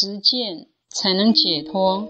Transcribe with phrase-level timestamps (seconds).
[0.00, 2.06] 实践才能解脱。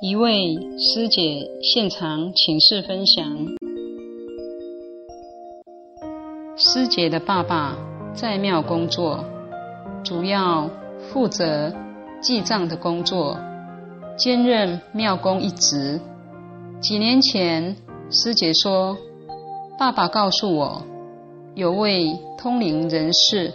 [0.00, 3.22] 一位师姐现场请示分享：
[6.56, 7.76] 师姐的爸爸
[8.14, 9.22] 在庙工作，
[10.02, 10.70] 主要
[11.12, 11.70] 负责
[12.22, 13.36] 记账的工作，
[14.16, 16.00] 兼任庙工一职。
[16.80, 17.76] 几年前，
[18.10, 18.96] 师姐说，
[19.78, 20.82] 爸爸告诉我，
[21.56, 23.52] 有位通灵人士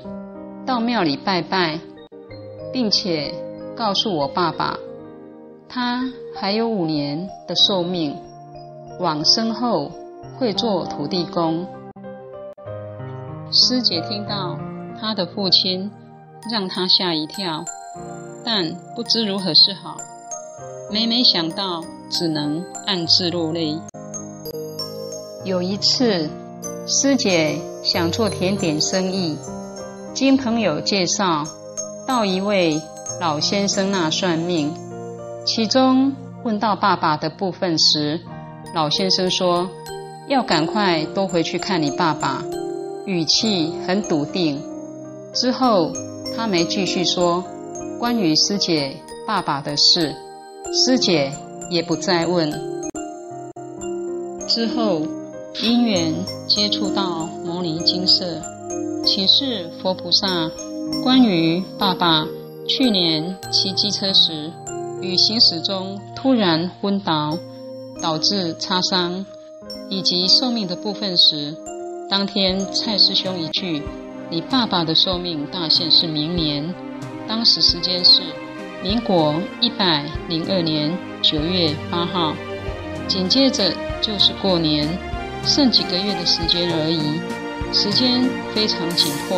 [0.66, 1.80] 到庙里拜拜，
[2.74, 3.34] 并且
[3.76, 4.78] 告诉我爸爸，
[5.70, 6.04] 他
[6.36, 8.14] 还有五年的寿命，
[9.00, 9.90] 往生后
[10.38, 11.66] 会做土地公。
[13.50, 14.60] 师姐听到
[15.00, 15.90] 他的父亲，
[16.52, 17.64] 让他吓一跳，
[18.44, 19.96] 但不知如何是好。
[20.92, 23.80] 每每想到，只能暗自落泪。
[25.46, 26.30] 有一次，
[26.86, 27.58] 师姐
[27.96, 29.38] 想做甜点生意，
[30.14, 31.46] 经朋友介绍
[32.06, 32.82] 到一位
[33.22, 34.74] 老先生那算命。
[35.46, 36.12] 其中
[36.44, 38.20] 问到爸爸的部分时，
[38.74, 39.70] 老先生说
[40.28, 42.44] 要赶快多回去看你爸爸，
[43.06, 44.62] 语气很笃定。
[45.34, 45.94] 之后
[46.36, 47.42] 他没继续说
[47.98, 48.94] 关于师姐
[49.26, 50.14] 爸爸的事，
[50.74, 51.32] 师姐
[51.70, 52.52] 也不再问。
[54.50, 55.02] 之后。
[55.64, 56.14] 因缘
[56.50, 57.30] 接触到
[57.66, 58.40] 尼金色，
[59.04, 60.52] 启示佛菩萨
[61.04, 62.24] 关于爸爸
[62.68, 64.52] 去年骑机车时
[65.02, 67.36] 与行驶中突然昏倒，
[68.04, 69.26] 导致擦伤，
[69.90, 71.56] 以及寿命的部分时，
[72.08, 73.82] 当天蔡师兄一句
[74.30, 76.72] ：“你爸爸的寿命大限是明年。”
[77.28, 78.22] 当时时间是
[78.84, 82.36] 民国一百零二年九月八号，
[83.08, 83.74] 紧接着
[84.04, 84.88] 就是过年。
[85.48, 87.20] 剩几个月的时间而已，
[87.78, 88.24] 时间
[88.54, 89.38] 非常紧迫。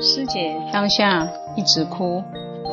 [0.00, 2.22] 师姐当下一直哭，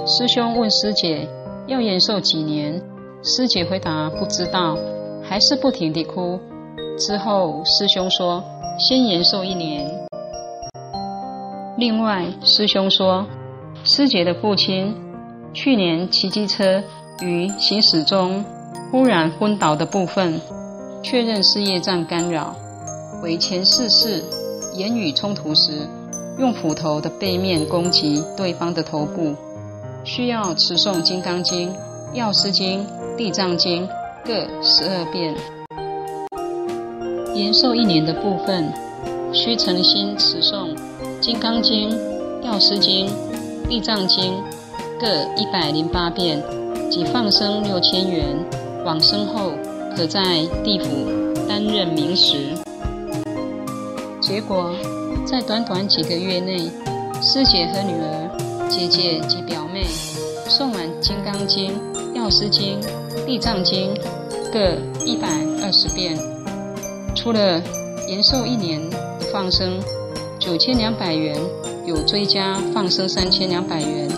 [0.06, 1.28] 师兄问师姐
[1.66, 2.80] 要延寿几年，
[3.24, 4.78] 师姐回答不知道，
[5.24, 6.40] 还是不停地哭。
[6.96, 8.44] 之后师兄说
[8.78, 9.90] 先延寿一年。
[11.76, 13.26] 另外师兄说，
[13.84, 14.96] 师姐的父亲
[15.56, 16.84] 去年骑机车
[17.20, 18.46] 于行驶中
[18.92, 20.40] 忽然昏倒的部分。
[21.02, 22.56] 确认是业障干扰，
[23.26, 24.24] 为前世世
[24.76, 25.72] 言语冲突时，
[26.38, 29.34] 用斧头的背面攻击对方的头部，
[30.04, 31.70] 需要持诵《金刚经》
[32.14, 32.82] 《药师经》
[33.18, 33.88] 《地藏经》
[34.24, 35.36] 各十二遍。
[37.34, 38.72] 延寿一年的部分，
[39.34, 40.76] 需诚心持诵
[41.20, 41.90] 《金刚经》
[42.46, 43.08] 《药师经》
[43.68, 44.34] 《地藏经》
[45.02, 46.44] 各一百零八遍，
[46.92, 48.24] 及放生六千元，
[48.86, 49.54] 往生后。
[49.98, 50.88] 可在地府
[51.48, 52.54] 担任明时，
[54.26, 54.74] 结果
[55.24, 56.58] 在短短几个月内，
[57.22, 59.86] 师姐和女儿、姐姐及表妹
[60.50, 61.72] 诵完《金刚经》
[62.16, 62.82] 《药师经》
[63.26, 63.94] 《地藏经》
[64.52, 64.60] 各
[65.06, 65.28] 一百
[65.62, 66.18] 二十遍。
[67.16, 67.62] 除了
[68.08, 68.98] 延寿一年的
[69.32, 69.80] 放生
[70.40, 71.40] 九千两百元，
[71.86, 74.10] 有追加放生三千两百元。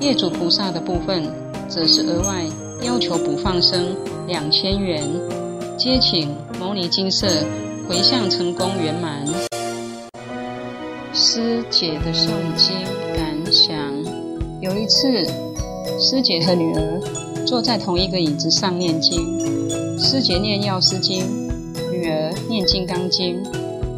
[0.00, 1.32] 业主菩萨的部分，
[1.66, 2.44] 则是额外
[2.82, 3.96] 要求补放生。
[4.26, 5.02] 两千元，
[5.78, 7.26] 皆请牟尼精舍
[7.88, 9.45] 回向成功圆满。
[11.36, 12.74] 师姐的诵经
[13.14, 13.76] 感想：
[14.58, 15.22] 有一次，
[16.00, 19.18] 师姐和女儿坐在同一个椅子上念经，
[19.98, 21.22] 师姐念药师经，
[21.92, 23.42] 女儿念金刚经。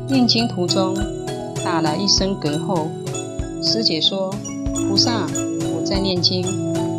[0.09, 0.97] 念经途中
[1.65, 2.89] 打了一声嗝后，
[3.63, 4.35] 师姐说
[4.91, 5.25] ：“菩萨，
[5.73, 6.43] 我在念经，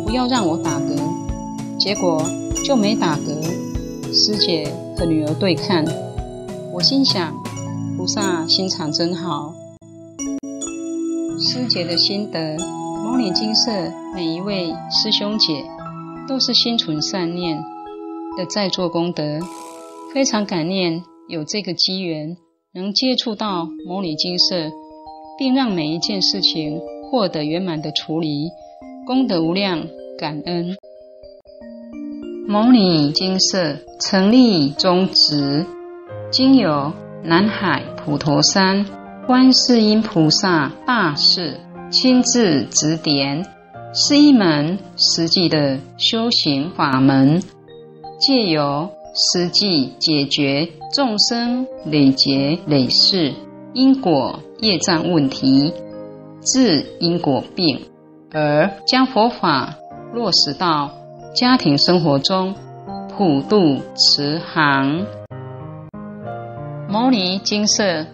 [0.06, 0.96] 不要让我打嗝。”
[1.78, 2.24] 结果。
[2.64, 5.84] 就没打嗝，师姐和女儿对看，
[6.72, 7.34] 我心想，
[7.96, 9.54] 菩萨心肠真好。
[11.52, 12.56] 师姐的心得，
[13.02, 13.72] 牟尼精舍
[14.14, 15.64] 每一位师兄姐
[16.28, 17.58] 都是心存善念
[18.38, 19.40] 的在做功德，
[20.14, 22.36] 非常感念有这个机缘
[22.72, 24.70] 能接触到牟尼精舍，
[25.40, 26.80] 并让每一件事情
[27.10, 28.50] 获得圆满的处理，
[29.04, 29.88] 功德无量，
[30.20, 30.76] 感恩。
[32.46, 35.66] 牟尼精舍成立宗旨，
[36.30, 36.92] 经由
[37.24, 38.86] 南海普陀山
[39.30, 43.46] 观世音菩萨大士亲自指点，
[43.94, 47.40] 是一门实际的修行法门，
[48.18, 53.32] 借由实际解决众生累劫累世
[53.72, 55.72] 因果业障问题，
[56.42, 57.86] 治因果病，
[58.32, 59.76] 而将佛法
[60.12, 60.90] 落实到。
[61.36, 62.52] 家庭生活中，
[63.16, 65.06] 普度慈航。
[66.88, 68.04] 牟尼金色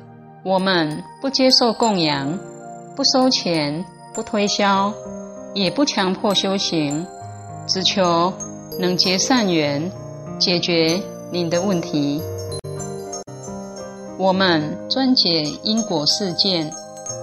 [0.46, 2.38] 我们不接受供养，
[2.94, 3.84] 不收钱，
[4.14, 4.94] 不推销，
[5.54, 7.04] 也不强迫修行，
[7.66, 8.32] 只求
[8.78, 9.90] 能结善缘，
[10.38, 11.02] 解决
[11.32, 12.22] 您的问题。
[14.16, 16.72] 我们专解因果事件、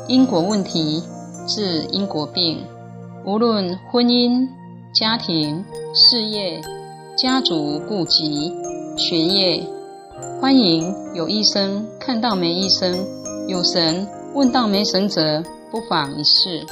[0.10, 1.02] 因果问题，
[1.48, 2.62] 治因果病，
[3.26, 4.46] 无论婚姻、
[4.94, 5.64] 家庭、
[5.96, 6.60] 事业、
[7.18, 8.54] 家族痼疾、
[8.98, 9.66] 学业。
[10.40, 13.08] 欢迎有医生看到没医生，
[13.48, 16.66] 有神问到没神者，不妨一试。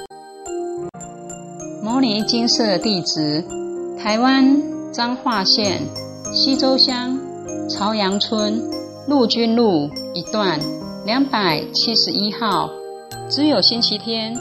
[1.84, 3.44] 摩尼金色地址：
[3.98, 5.82] 台湾彰化县
[6.34, 7.18] 溪州乡
[7.70, 8.62] 朝阳村
[9.08, 10.60] 陆军路一段
[11.06, 12.70] 两百七十一号。
[13.30, 14.36] 只有星期天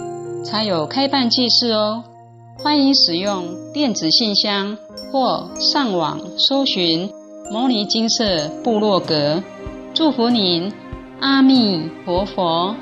[0.44, 2.02] 才有开办祭事哦。
[2.58, 4.76] 欢迎使用电子信箱
[5.10, 7.10] 或上网搜寻。
[7.50, 9.42] 摩尼金色部落格，
[9.92, 10.72] 祝福您，
[11.18, 12.76] 阿弥陀佛。